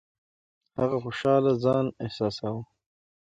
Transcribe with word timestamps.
هغه 0.79 0.97
خوشاله 1.03 1.51
ځان 1.63 1.85
احساساوه. 2.03 2.63